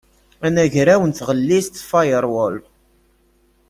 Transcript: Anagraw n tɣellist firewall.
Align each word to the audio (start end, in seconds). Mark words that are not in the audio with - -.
Anagraw 0.45 1.01
n 1.05 1.11
tɣellist 1.13 1.75
firewall. 1.89 2.55